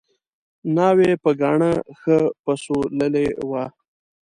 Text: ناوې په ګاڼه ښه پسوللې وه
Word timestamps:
ناوې 0.75 1.11
په 1.23 1.29
ګاڼه 1.41 1.71
ښه 1.99 2.17
پسوللې 2.43 3.27
وه 3.49 3.63